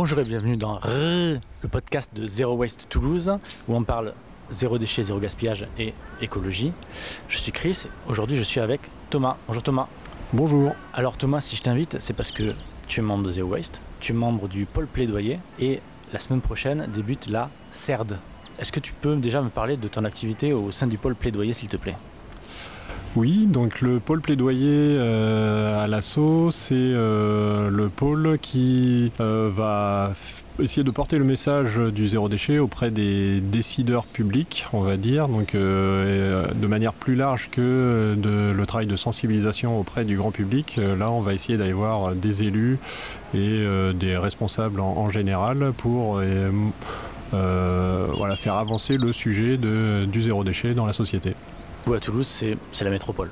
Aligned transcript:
Bonjour 0.00 0.18
et 0.20 0.24
bienvenue 0.24 0.56
dans 0.56 0.80
le 0.86 1.68
podcast 1.70 2.10
de 2.16 2.24
Zero 2.24 2.54
Waste 2.54 2.86
Toulouse 2.88 3.30
où 3.68 3.76
on 3.76 3.84
parle 3.84 4.14
zéro 4.50 4.78
déchet, 4.78 5.02
zéro 5.02 5.18
gaspillage 5.18 5.68
et 5.78 5.92
écologie. 6.22 6.72
Je 7.28 7.36
suis 7.36 7.52
Chris, 7.52 7.84
aujourd'hui 8.08 8.34
je 8.38 8.42
suis 8.42 8.60
avec 8.60 8.80
Thomas. 9.10 9.36
Bonjour 9.46 9.62
Thomas. 9.62 9.88
Bonjour. 10.32 10.74
Alors 10.94 11.18
Thomas, 11.18 11.42
si 11.42 11.54
je 11.54 11.60
t'invite, 11.60 11.98
c'est 12.00 12.14
parce 12.14 12.32
que 12.32 12.44
tu 12.88 13.00
es 13.00 13.02
membre 13.02 13.24
de 13.24 13.30
Zero 13.30 13.50
Waste, 13.50 13.82
tu 14.00 14.12
es 14.12 14.14
membre 14.14 14.48
du 14.48 14.64
pôle 14.64 14.86
plaidoyer 14.86 15.38
et 15.58 15.82
la 16.14 16.18
semaine 16.18 16.40
prochaine 16.40 16.88
débute 16.94 17.28
la 17.28 17.50
CERD. 17.68 18.16
Est-ce 18.56 18.72
que 18.72 18.80
tu 18.80 18.94
peux 19.02 19.14
déjà 19.16 19.42
me 19.42 19.50
parler 19.50 19.76
de 19.76 19.86
ton 19.86 20.06
activité 20.06 20.54
au 20.54 20.70
sein 20.70 20.86
du 20.86 20.96
pôle 20.96 21.14
plaidoyer 21.14 21.52
s'il 21.52 21.68
te 21.68 21.76
plaît? 21.76 21.96
Oui, 23.16 23.46
donc 23.46 23.80
le 23.80 23.98
pôle 23.98 24.20
plaidoyer 24.20 24.68
euh, 24.70 25.82
à 25.82 25.88
l'assaut, 25.88 26.52
c'est 26.52 26.74
euh, 26.76 27.68
le 27.68 27.88
pôle 27.88 28.38
qui 28.40 29.10
euh, 29.18 29.50
va 29.52 30.12
essayer 30.60 30.84
de 30.84 30.90
porter 30.92 31.18
le 31.18 31.24
message 31.24 31.76
du 31.76 32.06
zéro 32.06 32.28
déchet 32.28 32.60
auprès 32.60 32.92
des 32.92 33.40
décideurs 33.40 34.04
publics, 34.04 34.64
on 34.72 34.82
va 34.82 34.96
dire, 34.96 35.26
donc 35.26 35.56
de 35.56 36.66
manière 36.68 36.92
plus 36.92 37.16
large 37.16 37.48
que 37.50 38.14
le 38.22 38.66
travail 38.66 38.86
de 38.86 38.94
sensibilisation 38.94 39.80
auprès 39.80 40.04
du 40.04 40.16
grand 40.16 40.30
public. 40.30 40.78
là, 40.98 41.10
on 41.10 41.22
va 41.22 41.32
essayer 41.32 41.56
d'aller 41.56 41.72
voir 41.72 42.14
des 42.14 42.42
élus 42.42 42.78
et 43.34 43.64
des 43.94 44.18
responsables 44.18 44.80
en, 44.80 45.08
général 45.08 45.72
pour 45.78 46.20
faire 47.32 48.54
avancer 48.54 48.98
le 48.98 49.12
sujet 49.14 49.56
du 49.56 50.22
zéro 50.22 50.44
déchet 50.44 50.74
dans 50.74 50.84
la 50.84 50.92
société. 50.92 51.34
Vous, 51.86 51.94
à 51.94 52.00
Toulouse, 52.00 52.26
c'est 52.72 52.84
la 52.84 52.90
métropole. 52.90 53.30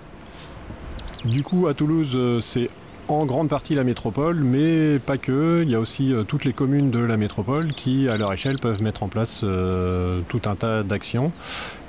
Du 1.24 1.42
coup, 1.42 1.66
à 1.66 1.74
Toulouse, 1.74 2.12
euh, 2.14 2.40
c'est 2.40 2.70
en 3.08 3.26
grande 3.26 3.48
partie 3.48 3.74
la 3.74 3.84
métropole, 3.84 4.36
mais 4.36 4.98
pas 4.98 5.18
que. 5.18 5.62
Il 5.64 5.70
y 5.70 5.74
a 5.74 5.80
aussi 5.80 6.12
euh, 6.12 6.22
toutes 6.22 6.44
les 6.44 6.52
communes 6.52 6.90
de 6.90 7.00
la 7.00 7.16
métropole 7.16 7.72
qui, 7.74 8.08
à 8.08 8.16
leur 8.16 8.32
échelle, 8.32 8.58
peuvent 8.58 8.82
mettre 8.82 9.02
en 9.02 9.08
place 9.08 9.40
euh, 9.42 10.20
tout 10.28 10.42
un 10.46 10.54
tas 10.54 10.82
d'actions. 10.82 11.32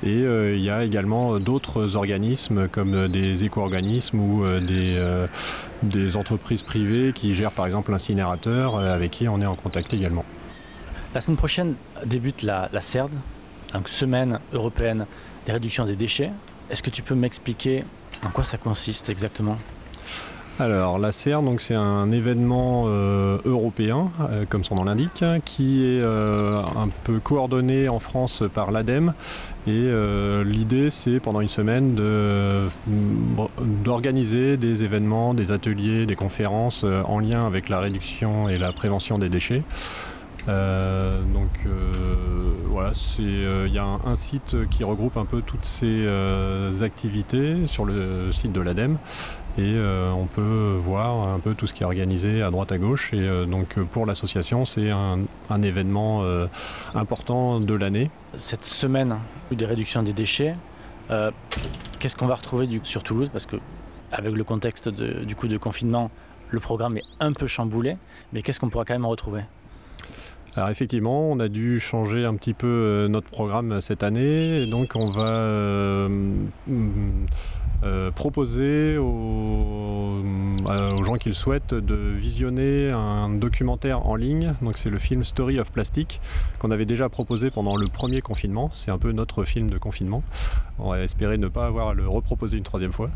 Et 0.03 0.21
il 0.21 0.61
y 0.61 0.69
a 0.69 0.85
également 0.85 1.39
d'autres 1.39 1.97
organismes 1.97 2.69
comme 2.69 3.09
des 3.09 3.43
éco-organismes 3.43 4.17
ou 4.17 4.47
des, 4.61 4.97
des, 5.83 6.15
entreprises 6.15 6.63
privées 6.63 7.11
qui 7.13 7.35
gèrent 7.35 7.51
par 7.51 7.65
exemple 7.65 7.91
l'incinérateur 7.91 8.77
avec 8.77 9.11
qui 9.11 9.27
on 9.27 9.41
est 9.41 9.45
en 9.45 9.55
contact 9.55 9.93
également. 9.93 10.23
La 11.13 11.19
semaine 11.19 11.35
prochaine 11.35 11.73
débute 12.05 12.43
la, 12.43 12.69
la 12.71 12.79
CERD, 12.79 13.11
donc 13.73 13.89
Semaine 13.89 14.39
européenne 14.53 15.05
des 15.45 15.51
réductions 15.51 15.83
des 15.85 15.97
déchets. 15.97 16.31
Est-ce 16.69 16.83
que 16.83 16.89
tu 16.89 17.01
peux 17.01 17.15
m'expliquer 17.15 17.83
en 18.25 18.29
quoi 18.29 18.43
ça 18.43 18.57
consiste 18.57 19.09
exactement? 19.09 19.57
Alors 20.59 20.99
la 20.99 21.13
CER, 21.13 21.41
donc 21.41 21.61
c'est 21.61 21.75
un 21.75 22.11
événement 22.11 22.83
euh, 22.87 23.37
européen, 23.45 24.11
euh, 24.19 24.43
comme 24.47 24.65
son 24.65 24.75
nom 24.75 24.83
l'indique, 24.83 25.23
qui 25.45 25.85
est 25.85 26.01
euh, 26.01 26.61
un 26.75 26.89
peu 27.05 27.19
coordonné 27.19 27.87
en 27.87 27.99
France 27.99 28.43
par 28.53 28.71
l'ADEME. 28.71 29.13
Et 29.67 29.91
l'idée, 30.45 30.89
c'est 30.89 31.19
pendant 31.19 31.41
une 31.41 31.49
semaine 31.49 31.95
d'organiser 33.83 34.57
des 34.57 34.83
événements, 34.83 35.35
des 35.35 35.51
ateliers, 35.51 36.07
des 36.07 36.15
conférences 36.15 36.83
en 36.83 37.19
lien 37.19 37.45
avec 37.45 37.69
la 37.69 37.79
réduction 37.79 38.49
et 38.49 38.57
la 38.57 38.71
prévention 38.71 39.19
des 39.19 39.29
déchets. 39.29 39.61
Euh, 40.49 41.21
donc 41.33 41.49
euh, 41.65 41.91
voilà, 42.65 42.91
il 43.19 43.25
euh, 43.25 43.67
y 43.67 43.77
a 43.77 43.83
un, 43.83 44.15
site 44.15 44.67
qui 44.69 44.83
regroupe 44.83 45.17
un 45.17 45.25
peu 45.25 45.41
toutes 45.41 45.63
ces 45.63 46.07
activités 46.81 47.67
sur 47.67 47.85
le 47.85 48.31
site 48.31 48.51
de 48.51 48.61
l'ADEME. 48.61 48.97
Et 49.57 49.75
on 50.15 50.25
peut 50.25 50.77
voir 50.79 51.27
un 51.33 51.39
peu 51.39 51.53
tout 51.53 51.67
ce 51.67 51.73
qui 51.73 51.83
est 51.83 51.85
organisé 51.85 52.41
à 52.41 52.49
droite 52.49 52.71
à 52.71 52.77
gauche. 52.77 53.13
Et 53.13 53.45
donc 53.45 53.77
pour 53.91 54.05
l'association 54.05 54.65
c'est 54.65 54.89
un, 54.89 55.61
événement 55.61 56.23
important 56.93 57.59
de 57.59 57.73
l'année. 57.73 58.09
Cette 58.37 58.63
semaine 58.63 59.17
des 59.51 59.65
réductions 59.65 60.01
des 60.01 60.13
déchets, 60.13 60.55
qu'est-ce 61.99 62.15
qu'on 62.15 62.27
va 62.27 62.35
retrouver 62.35 62.69
sur 62.83 63.03
Toulouse? 63.03 63.29
Parce 63.33 63.47
que 63.47 63.57
avec 64.13 64.33
le 64.33 64.43
contexte 64.45 64.87
du 64.87 65.35
coup 65.35 65.49
de 65.49 65.57
confinement, 65.57 66.09
le 66.51 66.61
programme 66.61 66.97
est 66.97 67.05
un 67.19 67.33
peu 67.33 67.47
chamboulé, 67.47 67.97
mais 68.31 68.41
qu'est-ce 68.41 68.61
qu'on 68.61 68.69
pourra 68.69 68.85
quand 68.85 68.93
même 68.93 69.05
retrouver? 69.05 69.41
Alors 70.55 70.69
effectivement, 70.69 71.29
on 71.29 71.39
a 71.39 71.47
dû 71.47 71.79
changer 71.79 72.25
un 72.25 72.35
petit 72.35 72.53
peu 72.53 72.67
euh, 72.67 73.07
notre 73.07 73.29
programme 73.29 73.81
cette 73.81 74.03
année, 74.03 74.63
et 74.63 74.65
donc 74.65 74.93
on 74.95 75.11
va 75.11 75.27
euh, 75.27 76.33
euh, 77.83 78.09
proposer 78.11 78.97
aux, 78.97 80.23
gens 81.05 81.15
qui 81.15 81.29
le 81.29 81.35
souhaitent 81.35 81.73
de 81.73 81.95
visionner 81.95 82.91
un 82.91 83.29
documentaire 83.29 84.07
en 84.07 84.15
ligne. 84.15 84.55
Donc 84.61 84.77
c'est 84.77 84.89
le 84.89 84.99
film 84.99 85.23
Story 85.23 85.59
of 85.59 85.71
Plastic 85.71 86.19
qu'on 86.57 86.71
avait 86.71 86.85
déjà 86.85 87.09
proposé 87.09 87.51
pendant 87.51 87.75
le 87.75 87.87
premier 87.87 88.21
confinement. 88.21 88.69
C'est 88.73 88.91
un 88.91 88.97
peu 88.97 89.11
notre 89.11 89.43
film 89.43 89.69
de 89.69 89.77
confinement. 89.77 90.23
On 90.79 90.89
va 90.89 90.99
espérer 91.01 91.37
ne 91.37 91.47
pas 91.47 91.67
avoir 91.67 91.89
à 91.89 91.93
le 91.93 92.07
reproposer 92.07 92.57
une 92.57 92.63
troisième 92.63 92.91
fois. 92.91 93.09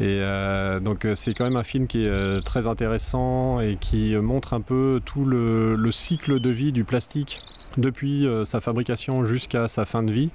Et 0.00 0.20
euh, 0.22 0.78
donc 0.78 1.04
euh, 1.04 1.14
c'est 1.16 1.34
quand 1.34 1.44
même 1.44 1.56
un 1.56 1.64
film 1.64 1.88
qui 1.88 2.04
est 2.04 2.08
euh, 2.08 2.40
très 2.40 2.68
intéressant 2.68 3.60
et 3.60 3.76
qui 3.80 4.14
montre 4.16 4.54
un 4.54 4.60
peu 4.60 5.00
tout 5.04 5.24
le, 5.24 5.76
cycle 5.90 6.38
de 6.38 6.50
vie 6.50 6.70
du 6.70 6.84
plastique 6.84 7.40
depuis 7.78 8.26
sa 8.44 8.60
fabrication 8.60 9.24
jusqu'à 9.24 9.68
sa 9.68 9.84
fin 9.84 10.02
de 10.02 10.12
vie. 10.12 10.30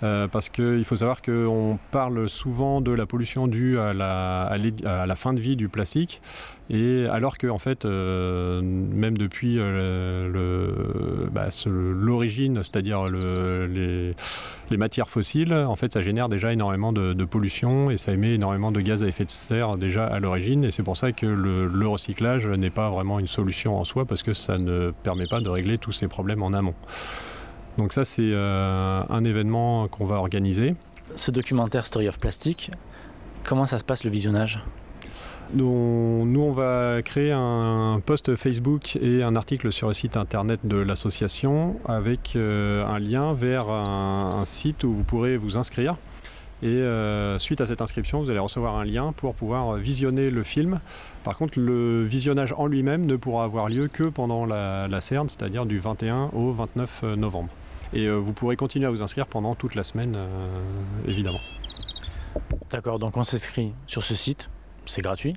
Parce 0.00 0.48
qu'il 0.48 0.84
faut 0.84 0.96
savoir 0.96 1.22
qu'on 1.22 1.78
parle 1.90 2.28
souvent 2.28 2.80
de 2.80 2.90
la 2.92 3.06
pollution 3.06 3.46
due 3.46 3.78
à 3.78 3.92
la, 3.92 5.14
fin 5.16 5.32
de 5.32 5.40
vie 5.40 5.56
du 5.56 5.68
plastique, 5.68 6.20
et 6.70 7.06
alors 7.10 7.36
que 7.38 7.46
en 7.46 7.58
fait, 7.58 7.84
même 7.84 9.16
depuis 9.18 9.58
bah, 11.32 11.48
l'origine, 11.66 12.62
c'est-à-dire 12.62 13.08
les, 13.08 14.14
les 14.70 14.76
matières 14.76 15.08
fossiles, 15.08 15.52
en 15.52 15.76
fait, 15.76 15.92
ça 15.92 16.00
génère 16.00 16.28
déjà 16.28 16.52
énormément 16.52 16.92
de, 16.92 17.24
pollution 17.24 17.90
et 17.90 17.98
ça 17.98 18.12
émet 18.12 18.34
énormément 18.34 18.72
de 18.72 18.80
gaz 18.80 19.02
à 19.02 19.06
effet 19.06 19.24
de 19.24 19.30
serre 19.30 19.76
déjà 19.76 20.06
à 20.06 20.18
l'origine. 20.20 20.64
Et 20.64 20.70
c'est 20.70 20.82
pour 20.82 20.96
ça 20.96 21.12
que 21.12 21.26
le, 21.26 21.88
recyclage 21.88 22.46
n'est 22.46 22.70
pas 22.70 22.88
vraiment 22.88 23.18
une 23.18 23.26
solution 23.26 23.78
en 23.78 23.84
soi 23.84 24.04
parce 24.04 24.22
que 24.22 24.32
ça 24.32 24.58
ne 24.58 24.92
permet 25.02 25.26
pas 25.26 25.40
de 25.40 25.48
régler 25.48 25.78
tous 25.78 25.92
ces 25.92 26.06
problèmes 26.06 26.42
en 26.42 26.52
amont. 26.52 26.74
Donc 27.78 27.92
ça, 27.92 28.04
c'est 28.04 28.32
euh, 28.32 29.02
un 29.08 29.24
événement 29.24 29.88
qu'on 29.88 30.06
va 30.06 30.16
organiser. 30.16 30.74
Ce 31.14 31.30
documentaire 31.30 31.86
Story 31.86 32.08
of 32.08 32.18
Plastic, 32.18 32.70
comment 33.44 33.66
ça 33.66 33.78
se 33.78 33.84
passe 33.84 34.04
le 34.04 34.10
visionnage? 34.10 34.62
Nous, 35.52 35.64
on 36.38 36.52
va 36.52 37.02
créer 37.02 37.32
un 37.32 38.00
post 38.04 38.36
Facebook 38.36 38.96
et 38.96 39.24
un 39.24 39.34
article 39.34 39.72
sur 39.72 39.88
le 39.88 39.94
site 39.94 40.16
internet 40.16 40.60
de 40.62 40.76
l'association 40.76 41.80
avec 41.86 42.34
euh, 42.36 42.86
un 42.86 43.00
lien 43.00 43.32
vers 43.32 43.68
un, 43.68 44.44
site 44.44 44.84
où 44.84 44.92
vous 44.94 45.02
pourrez 45.02 45.36
vous 45.36 45.56
inscrire. 45.56 45.96
Et 46.62 46.66
euh, 46.66 47.38
suite 47.38 47.60
à 47.60 47.66
cette 47.66 47.80
inscription, 47.82 48.20
vous 48.20 48.30
allez 48.30 48.38
recevoir 48.38 48.76
un 48.76 48.84
lien 48.84 49.12
pour 49.16 49.34
pouvoir 49.34 49.74
visionner 49.74 50.30
le 50.30 50.42
film. 50.44 50.78
Par 51.24 51.36
contre, 51.36 51.58
le 51.58 52.04
visionnage 52.04 52.54
en 52.56 52.66
lui-même 52.66 53.06
ne 53.06 53.16
pourra 53.16 53.42
avoir 53.42 53.68
lieu 53.68 53.88
que 53.88 54.08
pendant 54.08 54.44
la, 54.44 54.86
la 54.86 55.00
CERN, 55.00 55.28
c'est-à-dire 55.28 55.66
du 55.66 55.80
21 55.80 56.30
au 56.32 56.52
29 56.52 57.02
novembre. 57.16 57.50
Et 57.92 58.06
euh, 58.06 58.14
vous 58.14 58.32
pourrez 58.32 58.56
continuer 58.56 58.86
à 58.86 58.90
vous 58.90 59.02
inscrire 59.02 59.26
pendant 59.26 59.54
toute 59.54 59.74
la 59.74 59.84
semaine, 59.84 60.18
évidemment. 61.06 61.40
D'accord, 62.70 62.98
donc 62.98 63.16
on 63.16 63.24
s'inscrit 63.24 63.72
sur 63.86 64.02
ce 64.04 64.14
site 64.14 64.48
c'est 64.86 65.02
gratuit? 65.02 65.36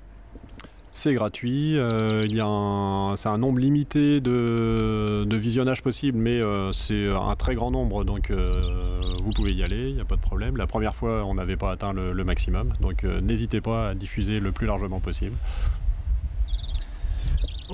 C'est 0.92 1.14
gratuit, 1.14 1.78
euh, 1.78 2.24
il 2.28 2.36
y 2.36 2.40
a 2.40 3.14
c'est 3.16 3.30
un 3.30 3.38
nombre 3.40 3.60
limité 3.60 4.22
de, 4.22 5.26
de 5.28 5.38
visionnages 5.38 5.82
possibles, 5.82 6.18
mais 6.18 6.40
euh, 6.40 6.72
c'est 6.72 7.10
un 7.10 7.36
très 7.36 7.56
grand 7.56 7.72
nombre, 7.72 8.04
donc 8.04 8.30
euh, 8.30 9.02
vous 9.24 9.32
pouvez 9.32 9.54
y 9.54 9.64
aller, 9.64 9.90
il 9.90 9.96
n'y 9.96 10.02
a 10.02 10.06
pas 10.06 10.16
de 10.16 10.22
problème. 10.22 10.56
La 10.56 10.68
première 10.68 10.94
fois, 10.94 11.26
on 11.26 11.34
n'avait 11.34 11.56
pas 11.56 11.72
atteint 11.72 11.94
le, 11.94 12.14
le 12.14 12.24
maximum, 12.24 12.74
donc 12.80 13.04
n'hésitez 13.04 13.60
pas 13.60 13.90
à 13.90 13.94
diffuser 13.96 14.40
le 14.40 14.52
plus 14.52 14.68
largement 14.68 15.00
possible. 15.00 15.36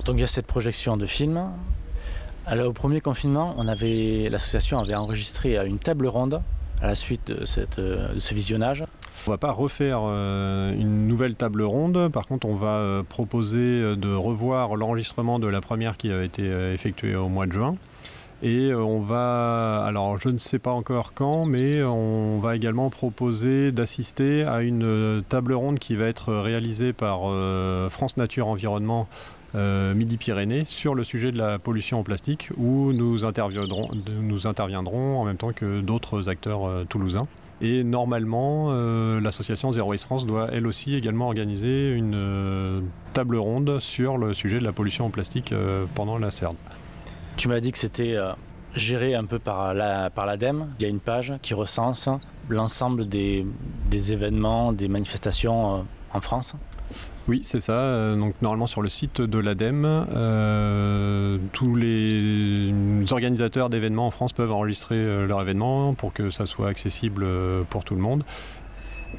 Donc 0.05 0.15
il 0.15 0.21
y 0.21 0.23
a 0.23 0.27
cette 0.27 0.47
projection 0.47 0.95
de 0.95 1.05
film. 1.05 1.41
Alors 2.49 2.69
au 2.69 2.73
premier 2.73 2.99
confinement, 2.99 3.55
l'association 3.63 4.77
avait 4.77 4.95
enregistré 4.95 5.55
une 5.67 5.77
table 5.77 6.07
ronde 6.07 6.41
à 6.81 6.87
la 6.87 6.95
suite 6.95 7.27
de, 7.27 7.35
de 7.35 8.19
ce 8.19 8.33
visionnage. 8.33 8.83
On 9.27 9.31
va 9.31 9.37
pas 9.37 9.51
refaire 9.51 9.99
euh, 10.03 10.73
une 10.73 11.05
nouvelle 11.05 11.35
table 11.35 11.61
ronde. 11.61 12.09
Par 12.11 12.25
contre, 12.25 12.47
on 12.47 12.55
va 12.55 12.77
euh, 12.77 13.03
proposer 13.03 13.59
euh, 13.59 13.95
de 13.95 14.11
revoir 14.11 14.75
l'enregistrement 14.75 15.37
de 15.37 15.45
la 15.45 15.61
première 15.61 15.95
qui 15.95 16.11
a 16.11 16.23
été 16.23 16.43
effectuée 16.73 17.15
au 17.15 17.29
mois 17.29 17.45
de 17.45 17.51
juin. 17.51 17.75
Et 18.41 18.73
on 18.73 18.99
va, 18.99 19.83
alors 19.85 20.17
je 20.17 20.29
ne 20.29 20.37
sais 20.37 20.57
pas 20.57 20.71
encore 20.71 21.13
quand, 21.13 21.45
mais 21.45 21.83
on 21.83 22.39
va 22.39 22.55
également 22.55 22.89
proposer 22.89 23.71
d'assister 23.71 24.43
à 24.43 24.61
une 24.61 25.21
table 25.27 25.53
ronde 25.53 25.77
qui 25.77 25.97
va 25.97 26.05
être 26.05 26.33
réalisée 26.33 26.93
par 26.93 27.23
France 27.89 28.15
Nature 28.15 28.47
Environnement 28.47 29.09
Midi-Pyrénées 29.53 30.65
sur 30.65 30.95
le 30.95 31.03
sujet 31.03 31.31
de 31.31 31.37
la 31.37 31.59
pollution 31.59 31.99
au 31.99 32.03
plastique, 32.03 32.49
où 32.57 32.93
nous 32.93 33.25
interviendrons, 33.25 33.89
nous 34.21 34.47
interviendrons 34.47 35.19
en 35.19 35.25
même 35.25 35.37
temps 35.37 35.53
que 35.53 35.81
d'autres 35.81 36.29
acteurs 36.29 36.85
toulousains. 36.87 37.27
Et 37.61 37.83
normalement, 37.83 38.67
euh, 38.69 39.19
l'association 39.19 39.71
Zero 39.71 39.89
Waste 39.89 40.05
France 40.05 40.25
doit 40.25 40.47
elle 40.53 40.65
aussi 40.65 40.95
également 40.95 41.27
organiser 41.27 41.91
une 41.91 42.15
euh, 42.15 42.81
table 43.13 43.35
ronde 43.35 43.79
sur 43.79 44.17
le 44.17 44.33
sujet 44.33 44.59
de 44.59 44.63
la 44.63 44.71
pollution 44.71 45.05
en 45.05 45.09
plastique 45.09 45.51
euh, 45.51 45.85
pendant 45.93 46.17
la 46.17 46.31
CERD. 46.31 46.55
Tu 47.35 47.49
m'as 47.49 47.59
dit 47.59 47.71
que 47.71 47.77
c'était 47.77 48.17
géré 48.75 49.15
un 49.15 49.23
peu 49.23 49.39
par 49.39 49.73
l'ADEME. 49.73 50.67
Il 50.79 50.83
y 50.83 50.85
a 50.85 50.89
une 50.89 50.99
page 50.99 51.33
qui 51.41 51.53
recense 51.53 52.09
l'ensemble 52.49 53.07
des, 53.07 53.45
événements, 54.11 54.73
des 54.73 54.89
manifestations 54.89 55.85
en 56.13 56.21
France. 56.21 56.55
Oui, 57.27 57.41
c'est 57.43 57.59
ça. 57.59 58.15
Donc 58.15 58.33
normalement 58.41 58.65
sur 58.67 58.81
le 58.81 58.89
site 58.89 59.21
de 59.21 59.37
l'ADEME, 59.37 60.07
tous 61.53 61.75
les 61.75 62.73
organisateurs 63.11 63.69
d'événements 63.69 64.07
en 64.07 64.11
France 64.11 64.33
peuvent 64.33 64.51
enregistrer 64.51 65.27
leur 65.27 65.41
événement 65.41 65.93
pour 65.93 66.11
que 66.11 66.31
ça 66.31 66.47
soit 66.47 66.67
accessible 66.67 67.25
pour 67.69 67.85
tout 67.85 67.95
le 67.95 68.01
monde. 68.01 68.23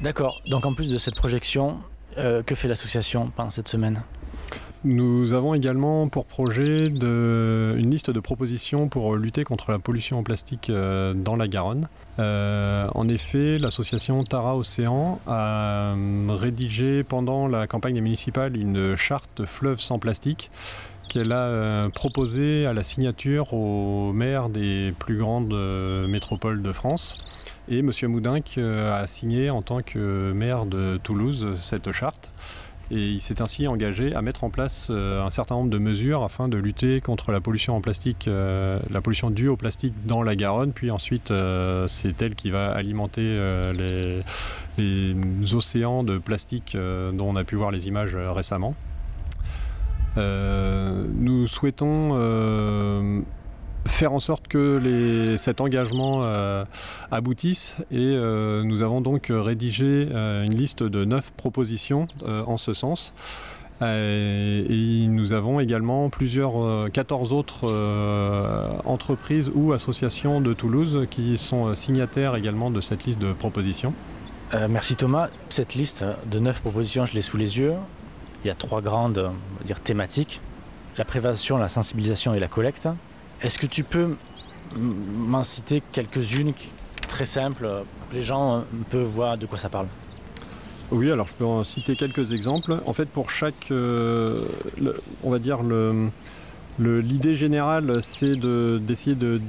D'accord. 0.01 0.41
Donc 0.47 0.65
en 0.65 0.73
plus 0.73 0.91
de 0.91 0.97
cette 0.97 1.15
projection, 1.15 1.77
euh, 2.17 2.43
que 2.43 2.55
fait 2.55 2.67
l'association 2.67 3.31
pendant 3.35 3.49
cette 3.49 3.67
semaine? 3.67 4.03
Nous 4.83 5.33
avons 5.33 5.53
également 5.53 6.09
pour 6.09 6.25
projet 6.25 6.85
une 6.85 7.91
liste 7.91 8.09
de 8.09 8.19
propositions 8.19 8.87
pour 8.87 9.15
lutter 9.15 9.43
contre 9.43 9.71
la 9.71 9.79
pollution 9.79 10.19
en 10.19 10.23
plastique 10.23 10.69
euh, 10.69 11.13
dans 11.13 11.35
la 11.35 11.47
Garonne. 11.47 11.87
Euh, 12.19 12.87
en 12.95 13.07
effet, 13.07 13.57
l'association 13.57 14.23
Tara 14.23 14.57
Océan 14.57 15.19
a 15.27 15.93
rédigé 16.29 17.03
pendant 17.03 17.47
la 17.47 17.67
campagne 17.67 18.01
municipale 18.01 18.57
une 18.57 18.95
charte 18.95 19.45
fleuve 19.45 19.79
sans 19.79 19.99
plastique 19.99 20.49
qu'elle 21.09 21.33
a 21.33 21.89
proposée 21.93 22.65
à 22.65 22.73
la 22.73 22.83
signature 22.83 23.53
aux 23.53 24.13
maires 24.13 24.49
des 24.49 24.93
plus 24.97 25.17
grandes 25.17 25.53
métropoles 26.07 26.63
de 26.63 26.71
France. 26.71 27.41
Et 27.69 27.79
M. 27.79 27.91
Moudinck 28.07 28.55
euh, 28.57 28.91
a 28.91 29.07
signé 29.07 29.49
en 29.49 29.61
tant 29.61 29.81
que 29.81 30.33
maire 30.35 30.65
de 30.65 30.99
Toulouse 31.03 31.55
cette 31.57 31.91
charte. 31.91 32.31
Et 32.91 33.07
il 33.11 33.21
s'est 33.21 33.41
ainsi 33.41 33.67
engagé 33.67 34.13
à 34.13 34.21
mettre 34.21 34.43
en 34.43 34.49
place 34.49 34.89
euh, 34.89 35.23
un 35.23 35.29
certain 35.29 35.55
nombre 35.55 35.69
de 35.69 35.77
mesures 35.77 36.23
afin 36.23 36.49
de 36.49 36.57
lutter 36.57 36.99
contre 36.99 37.31
la 37.31 37.39
pollution 37.39 37.77
en 37.77 37.79
plastique, 37.79 38.27
euh, 38.27 38.79
la 38.89 38.99
pollution 38.99 39.29
due 39.29 39.47
au 39.47 39.55
plastique 39.55 39.93
dans 40.05 40.23
la 40.23 40.35
Garonne. 40.35 40.73
Puis 40.73 40.91
ensuite, 40.91 41.31
c'est 41.87 42.21
elle 42.21 42.35
qui 42.35 42.51
va 42.51 42.71
alimenter 42.71 43.21
les, 44.77 45.15
océans 45.53 46.03
de 46.03 46.17
plastique 46.17 46.75
dont 46.75 47.29
on 47.29 47.35
a 47.35 47.43
pu 47.43 47.55
voir 47.55 47.71
les 47.71 47.87
images 47.87 48.15
récemment. 48.15 48.75
nous 50.17 51.47
souhaitons 51.47 52.13
faire 53.85 54.13
en 54.13 54.19
sorte 54.19 54.47
que 54.47 55.35
cet 55.37 55.61
engagement 55.61 56.21
euh, 56.23 56.65
aboutisse 57.11 57.77
et 57.91 57.97
euh, 57.99 58.63
nous 58.63 58.81
avons 58.81 59.01
donc 59.01 59.27
rédigé 59.29 60.09
euh, 60.11 60.43
une 60.43 60.55
liste 60.55 60.83
de 60.83 61.05
neuf 61.05 61.31
propositions 61.31 62.05
en 62.25 62.57
ce 62.57 62.73
sens. 62.73 63.15
Et, 63.81 65.07
nous 65.07 65.33
avons 65.33 65.59
également 65.59 66.09
plusieurs, 66.09 66.91
14 66.91 67.33
autres 67.33 67.67
entreprises 68.85 69.51
ou 69.55 69.73
associations 69.73 70.39
de 70.39 70.53
Toulouse 70.53 71.07
qui 71.09 71.35
sont 71.37 71.73
signataires 71.73 72.35
également 72.35 72.69
de 72.69 72.79
cette 72.79 73.05
liste 73.05 73.19
de 73.19 73.33
propositions. 73.33 73.95
merci 74.69 74.95
Thomas. 74.95 75.29
Cette 75.49 75.73
liste 75.73 76.05
de 76.31 76.39
neuf 76.39 76.61
propositions, 76.61 77.05
je 77.05 77.15
l'ai 77.15 77.21
sous 77.21 77.37
les 77.37 77.57
yeux. 77.57 77.73
Il 78.43 78.47
y 78.47 78.51
a 78.51 78.55
trois 78.55 78.81
grandes 78.81 79.31
thématiques. 79.83 80.41
La 80.99 81.05
prévention, 81.05 81.57
la 81.57 81.67
sensibilisation 81.67 82.35
et 82.35 82.39
la 82.39 82.47
collecte. 82.47 82.87
Est-ce 83.41 83.57
que 83.57 83.65
tu 83.65 83.83
peux 83.83 84.15
m'en 84.77 85.43
citer 85.43 85.81
quelques-unes 85.91 86.53
très 87.07 87.25
simples 87.25 87.67
que 88.09 88.15
les 88.15 88.21
gens 88.21 88.57
un 88.59 88.83
peu 88.89 89.01
voient 89.01 89.35
de 89.35 89.45
quoi 89.47 89.57
ça 89.57 89.69
parle? 89.69 89.87
Oui, 90.91 91.09
alors 91.09 91.27
je 91.27 91.33
peux 91.33 91.45
en 91.45 91.63
citer 91.63 91.95
quelques 91.95 92.33
exemples. 92.33 92.79
En 92.85 92.93
fait, 92.93 93.05
pour 93.05 93.29
chaque, 93.29 93.71
euh, 93.71 94.45
on 95.23 95.31
va 95.31 95.39
dire 95.39 95.63
le, 95.63 96.09
L'idée 96.79 97.35
générale, 97.35 97.99
c'est 98.01 98.35
d'essayer 98.35 99.15
de, 99.15 99.39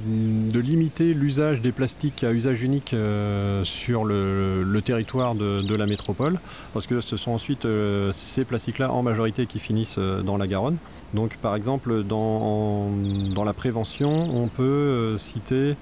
limiter 0.59 1.13
l'usage 1.13 1.61
des 1.61 1.71
plastiques 1.71 2.23
à 2.23 2.31
usage 2.31 2.61
unique 2.61 2.93
euh, 2.93 3.63
sur 3.63 4.03
le, 4.03 4.81
territoire 4.83 5.33
de, 5.33 5.75
la 5.75 5.85
métropole, 5.85 6.39
parce 6.73 6.85
que 6.85 7.01
ce 7.01 7.15
sont 7.17 7.31
ensuite 7.31 7.65
euh, 7.65 8.11
ces 8.11 8.43
plastiques-là 8.43 8.91
en 8.91 9.01
majorité 9.03 9.45
qui 9.45 9.59
finissent 9.59 9.95
euh, 9.97 10.21
dans 10.21 10.37
la 10.37 10.47
Garonne. 10.47 10.77
Donc 11.13 11.37
par 11.37 11.55
exemple, 11.55 12.03
dans, 12.03 12.91
la 13.45 13.53
prévention, 13.53 14.11
on 14.11 14.47
peut 14.47 15.15
citer 15.17 15.75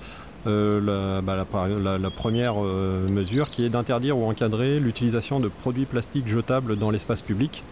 bah, 0.45 1.21
la, 1.23 2.09
première 2.15 2.55
mesure 2.61 3.49
qui 3.49 3.65
est 3.65 3.69
d'interdire 3.69 4.17
ou 4.17 4.25
encadrer 4.25 4.79
l'utilisation 4.79 5.39
de 5.39 5.47
produits 5.47 5.85
plastiques 5.85 6.27
jetables 6.27 6.77
dans 6.77 6.91
l'espace 6.91 7.23
public. 7.23 7.63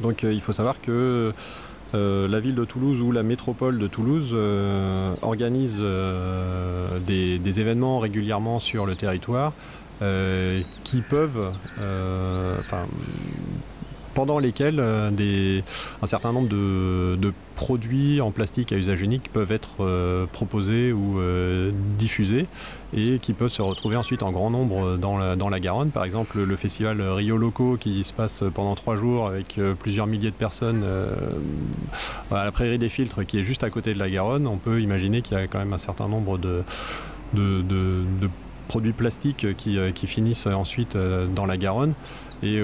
Donc 0.00 0.22
il 0.22 0.40
faut 0.40 0.52
savoir 0.52 0.80
que 0.80 1.32
euh, 1.94 2.26
la 2.26 2.40
ville 2.40 2.54
de 2.54 2.64
Toulouse 2.64 3.02
ou 3.02 3.12
la 3.12 3.22
métropole 3.22 3.78
de 3.78 3.86
Toulouse 3.86 4.30
euh, 4.32 5.14
organise 5.20 5.76
euh, 5.80 6.98
des, 7.00 7.60
événements 7.60 7.98
régulièrement 7.98 8.60
sur 8.60 8.86
le 8.86 8.94
territoire 8.94 9.52
qui 10.82 11.00
peuvent, 11.02 11.52
pendant 14.14 14.38
lesquels 14.38 14.78
euh, 14.78 15.60
un 16.02 16.06
certain 16.06 16.32
nombre 16.32 16.48
de, 16.48 17.32
produits 17.54 18.20
en 18.20 18.32
plastique 18.32 18.72
à 18.72 18.76
usage 18.76 19.02
unique 19.02 19.30
peuvent 19.32 19.52
être 19.52 19.84
euh, 19.84 20.26
proposés 20.26 20.90
ou 20.90 21.20
euh, 21.20 21.70
diffusés 21.96 22.46
et 22.92 23.20
qui 23.20 23.34
peuvent 23.34 23.52
se 23.52 23.62
retrouver 23.62 23.96
ensuite 23.96 24.24
en 24.24 24.32
grand 24.32 24.50
nombre 24.50 24.96
dans 24.96 25.16
la, 25.16 25.60
Garonne. 25.60 25.90
Par 25.90 26.04
exemple, 26.04 26.42
le 26.42 26.56
festival 26.56 27.00
Rio 27.00 27.36
Loco 27.36 27.76
qui 27.76 28.02
se 28.02 28.12
passe 28.12 28.42
pendant 28.52 28.74
trois 28.74 28.96
jours 28.96 29.28
avec 29.28 29.60
plusieurs 29.78 30.06
milliers 30.08 30.32
de 30.32 30.36
personnes 30.36 30.84
à 32.32 32.44
la 32.44 32.52
prairie 32.52 32.78
des 32.78 32.88
filtres 32.88 33.24
qui 33.24 33.38
est 33.38 33.44
juste 33.44 33.62
à 33.62 33.70
côté 33.70 33.94
de 33.94 33.98
la 33.98 34.10
Garonne. 34.10 34.46
On 34.46 34.56
peut 34.56 34.80
imaginer 34.80 35.22
qu'il 35.22 35.38
y 35.38 35.40
a 35.40 35.46
quand 35.46 35.60
même 35.60 35.72
un 35.72 35.78
certain 35.78 36.08
nombre 36.08 36.36
de, 36.38 36.64
produits 38.72 38.94
plastiques 38.94 39.54
qui, 39.58 40.06
finissent 40.06 40.46
ensuite 40.46 40.96
dans 40.96 41.44
la 41.44 41.58
Garonne. 41.58 41.92
Et 42.42 42.60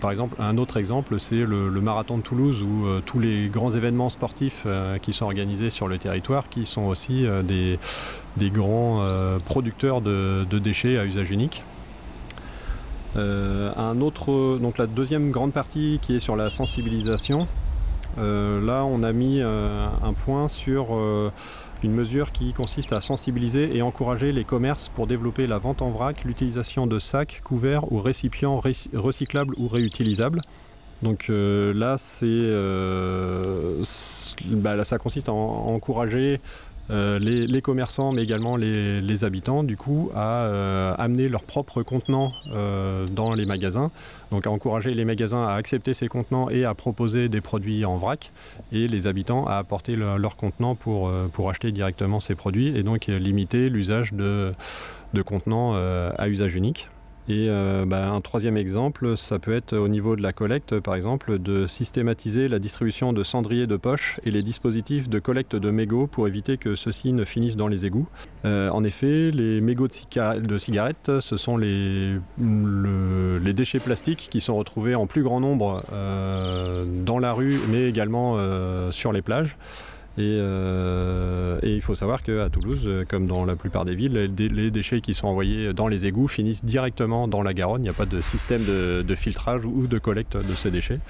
par 0.00 0.10
exemple, 0.10 0.34
un 0.40 0.58
autre 0.58 0.76
exemple, 0.76 1.20
c'est 1.20 1.36
le, 1.36 1.70
marathon 1.80 2.18
de 2.18 2.22
Toulouse 2.22 2.64
où 2.64 2.86
euh, 2.86 3.00
tous 3.04 3.20
les 3.20 3.46
grands 3.48 3.70
événements 3.70 4.10
sportifs 4.10 4.64
euh, 4.66 4.98
qui 4.98 5.12
sont 5.12 5.24
organisés 5.24 5.70
sur 5.70 5.86
le 5.86 5.98
territoire, 5.98 6.48
qui 6.48 6.66
sont 6.66 6.82
aussi 6.82 7.26
euh, 7.26 7.42
des, 7.42 7.78
grands 8.50 9.06
producteurs 9.46 10.00
de, 10.00 10.44
déchets 10.58 10.98
à 10.98 11.04
usage 11.04 11.30
unique. 11.30 11.62
un 13.14 14.00
autre, 14.00 14.58
donc 14.58 14.78
la 14.78 14.88
deuxième 14.88 15.30
grande 15.30 15.52
partie 15.52 16.00
qui 16.02 16.16
est 16.16 16.20
sur 16.20 16.34
la 16.34 16.50
sensibilisation. 16.50 17.46
Là, 18.16 18.84
on 18.84 19.02
a 19.02 19.12
mis 19.12 19.40
un 19.40 20.12
point 20.12 20.48
sur 20.48 20.92
une 21.82 21.92
mesure 21.92 22.32
qui 22.32 22.52
consiste 22.54 22.92
à 22.92 23.00
sensibiliser 23.00 23.76
et 23.76 23.82
encourager 23.82 24.32
les 24.32 24.44
commerces 24.44 24.88
pour 24.88 25.06
développer 25.06 25.46
la 25.46 25.58
vente 25.58 25.82
en 25.82 25.90
vrac, 25.90 26.24
l'utilisation 26.24 26.86
de 26.86 26.98
sacs, 26.98 27.40
couverts 27.44 27.90
ou 27.92 28.00
récipients 28.00 28.60
recyclables 28.92 29.54
ou 29.58 29.68
réutilisables. 29.68 30.40
Donc 31.02 31.26
euh, 31.28 31.74
là, 31.74 31.96
c'est, 31.98 32.26
euh, 32.26 33.82
bah, 34.46 34.84
ça 34.84 34.98
consiste 34.98 35.28
à 35.28 35.32
encourager 35.32 36.40
euh, 36.90 37.18
les, 37.18 37.62
commerçants, 37.62 38.12
mais 38.12 38.22
également 38.22 38.56
les, 38.56 39.24
habitants, 39.24 39.62
du 39.62 39.76
coup, 39.76 40.10
à 40.14 40.44
euh, 40.44 40.94
amener 40.98 41.28
leurs 41.28 41.44
propres 41.44 41.82
contenants 41.82 42.32
euh, 42.52 43.06
dans 43.06 43.34
les 43.34 43.46
magasins. 43.46 43.88
Donc 44.30 44.46
à 44.46 44.50
encourager 44.50 44.94
les 44.94 45.04
magasins 45.04 45.46
à 45.46 45.52
accepter 45.52 45.94
ces 45.94 46.08
contenants 46.08 46.48
et 46.48 46.64
à 46.64 46.74
proposer 46.74 47.28
des 47.28 47.40
produits 47.40 47.84
en 47.84 47.96
vrac, 47.98 48.32
et 48.72 48.88
les 48.88 49.06
habitants 49.06 49.46
à 49.46 49.56
apporter 49.56 49.94
leurs 49.96 50.36
contenants 50.36 50.74
pour, 50.74 51.12
pour 51.32 51.50
acheter 51.50 51.70
directement 51.70 52.18
ces 52.18 52.34
produits, 52.34 52.76
et 52.76 52.82
donc 52.82 53.06
limiter 53.06 53.68
l'usage 53.68 54.12
de 54.12 54.54
contenants 55.24 55.74
à 55.74 56.28
usage 56.28 56.54
unique. 56.54 56.88
Et 57.28 57.46
euh, 57.48 57.84
bah, 57.86 58.10
un 58.10 58.20
troisième 58.20 58.56
exemple, 58.56 59.16
ça 59.16 59.38
peut 59.38 59.54
être 59.54 59.76
au 59.76 59.88
niveau 59.88 60.16
de 60.16 60.22
la 60.22 60.32
collecte, 60.32 60.80
par 60.80 60.96
exemple, 60.96 61.38
de 61.38 61.66
systématiser 61.66 62.48
la 62.48 62.58
distribution 62.58 63.12
de 63.12 63.22
cendriers 63.22 63.68
de 63.68 63.76
poche 63.76 64.18
et 64.24 64.30
les 64.30 64.42
dispositifs 64.42 65.08
de 65.08 65.18
collecte 65.20 65.54
de 65.54 65.70
mégots 65.70 66.08
pour 66.08 66.26
éviter 66.26 66.56
que 66.56 66.74
ceux-ci 66.74 67.12
ne 67.12 67.24
finissent 67.24 67.56
dans 67.56 67.68
les 67.68 67.86
égouts. 67.86 68.08
Euh, 68.44 68.70
en 68.70 68.82
effet, 68.82 69.30
les 69.30 69.60
mégots 69.60 69.86
de, 69.86 70.58
cigarettes, 70.58 71.20
ce 71.20 71.36
sont 71.36 71.56
les, 71.56 72.16
déchets 73.52 73.80
plastiques 73.80 74.28
qui 74.30 74.40
sont 74.40 74.56
retrouvés 74.56 74.94
en 74.94 75.06
plus 75.06 75.22
grand 75.22 75.38
nombre 75.38 75.84
euh, 75.92 76.84
dans 77.04 77.18
la 77.18 77.32
rue, 77.32 77.60
mais 77.70 77.88
également 77.88 78.38
sur 78.90 79.12
les 79.12 79.22
plages. 79.22 79.56
Euh, 80.18 81.58
et, 81.62 81.74
il 81.74 81.80
faut 81.80 81.94
savoir 81.94 82.22
qu'à 82.22 82.48
Toulouse, 82.50 82.84
euh, 82.86 83.04
comme 83.08 83.26
dans 83.26 83.44
la 83.44 83.56
plupart 83.56 83.84
des 83.84 83.94
villes, 83.94 84.12
les, 84.36 84.70
déchets 84.70 85.00
qui 85.00 85.14
sont 85.14 85.26
envoyés 85.26 85.72
dans 85.72 85.88
les 85.88 86.06
égouts 86.06 86.28
finissent 86.28 86.64
directement 86.64 87.28
dans 87.28 87.42
la 87.42 87.54
Garonne. 87.54 87.80
Il 87.80 87.84
n'y 87.84 87.90
a 87.90 87.94
pas 87.94 88.06
de 88.06 88.20
système 88.20 88.62
de, 88.64 89.14
filtrage 89.14 89.64
ou 89.64 89.86
de 89.86 89.98
collecte 89.98 90.36
de 90.36 90.54
ces 90.54 90.70
déchets. 90.70 91.00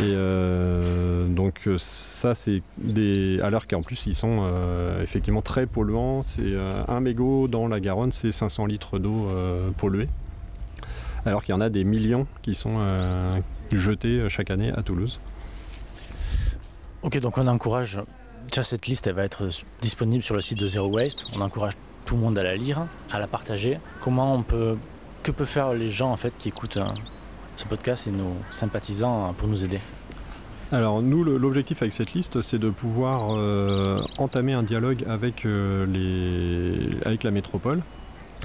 Et 0.00 0.04
euh, 0.04 1.26
donc 1.28 1.68
ça 1.76 2.34
c'est 2.34 2.62
des. 2.78 3.40
Alors 3.42 3.66
qu'en 3.66 3.82
plus 3.82 4.06
ils 4.06 4.14
sont 4.14 4.50
effectivement 5.02 5.42
très 5.42 5.66
polluants. 5.66 6.22
C'est 6.22 6.56
un 6.88 7.00
mégot 7.00 7.46
dans 7.48 7.68
la 7.68 7.80
Garonne, 7.80 8.12
c'est 8.12 8.32
500 8.32 8.66
litres 8.66 8.98
d'eau 8.98 9.28
polluée. 9.76 10.06
Alors 11.26 11.44
qu'il 11.44 11.54
y 11.54 11.56
en 11.56 11.60
a 11.60 11.68
des 11.68 11.84
millions 11.84 12.26
qui 12.40 12.54
sont 12.54 12.78
jetés 13.72 14.28
chaque 14.28 14.50
année 14.50 14.72
à 14.72 14.82
Toulouse. 14.82 15.20
Ok, 17.02 17.18
donc 17.18 17.36
on 17.36 17.48
encourage 17.48 18.00
déjà 18.48 18.62
cette 18.62 18.86
liste 18.86 19.08
elle 19.08 19.14
va 19.14 19.24
être 19.24 19.48
disponible 19.80 20.22
sur 20.22 20.36
le 20.36 20.40
site 20.40 20.58
de 20.58 20.68
Zero 20.68 20.86
Waste. 20.88 21.24
On 21.36 21.40
encourage 21.40 21.72
tout 22.04 22.14
le 22.14 22.20
monde 22.20 22.38
à 22.38 22.44
la 22.44 22.54
lire, 22.54 22.86
à 23.10 23.18
la 23.18 23.26
partager. 23.26 23.78
Comment 24.00 24.34
on 24.34 24.42
peut, 24.44 24.76
que 25.24 25.32
peuvent 25.32 25.48
faire 25.48 25.74
les 25.74 25.90
gens 25.90 26.12
en 26.12 26.16
fait 26.16 26.32
qui 26.38 26.48
écoutent 26.48 26.76
euh, 26.76 26.86
ce 27.56 27.64
podcast 27.64 28.06
et 28.06 28.10
nos 28.10 28.36
sympathisants 28.52 29.30
euh, 29.30 29.32
pour 29.32 29.48
nous 29.48 29.64
aider? 29.64 29.80
Alors 30.70 31.02
nous, 31.02 31.24
l'objectif 31.24 31.82
avec 31.82 31.92
cette 31.92 32.14
liste, 32.14 32.40
c'est 32.40 32.58
de 32.58 32.70
pouvoir 32.70 33.36
euh, 33.36 34.00
entamer 34.18 34.52
un 34.52 34.62
dialogue 34.62 35.04
avec, 35.08 35.44
les, 35.44 36.88
avec 37.04 37.24
la 37.24 37.30
métropole, 37.30 37.82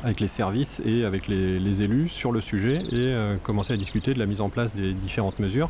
avec 0.03 0.19
les 0.19 0.27
services 0.27 0.81
et 0.83 1.05
avec 1.05 1.27
les, 1.27 1.81
élus 1.81 2.09
sur 2.09 2.33
le 2.33 2.41
sujet 2.41 2.81
et 2.91 3.13
commencer 3.45 3.71
à 3.71 3.77
discuter 3.77 4.13
de 4.13 4.19
la 4.19 4.25
mise 4.25 4.41
en 4.41 4.49
place 4.49 4.75
des 4.75 4.91
différentes 4.91 5.39
mesures. 5.39 5.69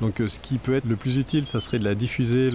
Donc 0.00 0.20
euh, 0.20 0.28
ce 0.28 0.40
qui 0.40 0.58
peut 0.58 0.74
être 0.74 0.86
le 0.86 0.96
plus 0.96 1.18
utile, 1.18 1.46
ça 1.46 1.60
serait 1.60 1.78
de 1.78 1.84
la 1.84 1.94
diffuser 1.94 2.48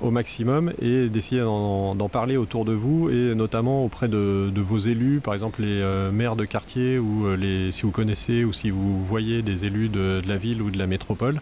au 0.00 0.10
maximum 0.10 0.72
et 0.80 1.08
d'essayer 1.08 1.40
d'en 1.40 2.08
parler 2.10 2.36
autour 2.36 2.64
de 2.64 2.72
vous 2.72 3.10
et 3.10 3.34
notamment 3.34 3.84
auprès 3.84 4.08
de, 4.08 4.50
vos 4.56 4.78
élus, 4.78 5.20
par 5.20 5.34
exemple 5.34 5.62
les 5.62 5.80
euh, 5.80 6.10
maires 6.10 6.36
de 6.36 6.44
quartier 6.44 6.98
ou 6.98 7.26
euh, 7.26 7.70
si 7.70 7.82
vous 7.82 7.90
connaissez 7.90 8.44
ou 8.44 8.52
si 8.52 8.70
vous 8.70 9.02
voyez 9.04 9.42
des 9.42 9.64
élus 9.64 9.88
de, 9.88 10.20
la 10.26 10.36
ville 10.36 10.62
ou 10.62 10.70
de 10.70 10.78
la 10.78 10.86
métropole. 10.86 11.40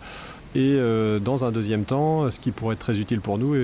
Et 0.54 0.78
dans 1.20 1.44
un 1.44 1.52
deuxième 1.52 1.84
temps, 1.84 2.30
ce 2.30 2.40
qui 2.40 2.52
pourrait 2.52 2.72
être 2.72 2.80
très 2.80 2.98
utile 2.98 3.20
pour 3.20 3.38
nous, 3.38 3.54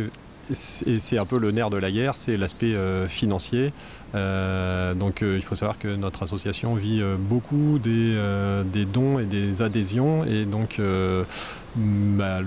et 0.50 1.00
c'est 1.00 1.18
un 1.18 1.26
peu 1.26 1.38
le 1.38 1.50
nerf 1.50 1.70
de 1.70 1.76
la 1.76 1.90
guerre, 1.90 2.16
c'est 2.16 2.36
l'aspect 2.36 2.74
financier. 3.08 3.72
donc 4.12 5.22
il 5.22 5.42
faut 5.42 5.56
savoir 5.56 5.78
que 5.78 5.88
notre 5.88 6.22
association 6.22 6.74
vit 6.74 7.02
beaucoup 7.18 7.78
des, 7.78 8.84
dons 8.92 9.18
et 9.18 9.24
des 9.24 9.62
adhésions 9.62 10.24
et 10.24 10.44
donc 10.44 10.80
bah, 11.76 12.40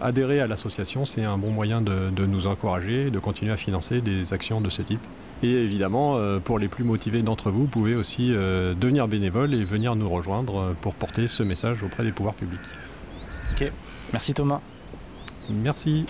adhérer 0.00 0.40
à 0.40 0.46
l'association, 0.46 1.06
c'est 1.06 1.24
un 1.24 1.38
bon 1.38 1.50
moyen 1.50 1.80
de, 1.80 2.26
nous 2.26 2.46
encourager, 2.46 3.10
de 3.10 3.18
continuer 3.18 3.52
à 3.52 3.56
financer 3.56 4.00
des 4.00 4.32
actions 4.32 4.60
de 4.60 4.68
ce 4.68 4.82
type. 4.82 5.00
Et 5.42 5.50
évidemment, 5.50 6.16
euh, 6.16 6.38
pour 6.38 6.58
les 6.58 6.68
plus 6.68 6.84
motivés 6.84 7.22
d'entre 7.22 7.50
vous, 7.50 7.62
vous 7.62 7.66
pouvez 7.66 7.94
aussi 7.94 8.32
euh, 8.32 8.74
devenir 8.74 9.08
bénévole 9.08 9.54
et 9.54 9.64
venir 9.64 9.96
nous 9.96 10.08
rejoindre 10.08 10.74
pour 10.80 10.94
porter 10.94 11.28
ce 11.28 11.42
message 11.42 11.82
auprès 11.82 12.02
des 12.02 12.12
pouvoirs 12.12 12.34
publics. 12.34 12.60
Ok, 13.54 13.70
merci 14.12 14.34
Thomas. 14.34 14.60
Merci. 15.50 16.06